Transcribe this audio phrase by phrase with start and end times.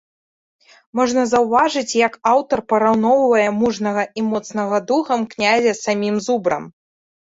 [0.99, 6.63] Можна заўважыць, як аўтар параўноўвае мужнага і моцнага духам князя з самім зубрам.